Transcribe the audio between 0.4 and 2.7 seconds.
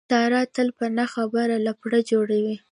تل په نه خبره لپړه جوړوي.